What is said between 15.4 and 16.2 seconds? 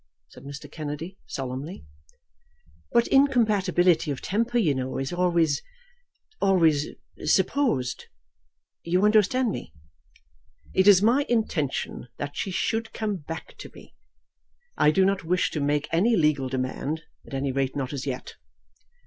to make any